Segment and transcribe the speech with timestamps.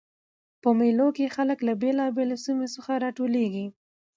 [0.61, 3.65] په مېلو کښي خلک له بېلابېلو سیمو څخه راټولیږي.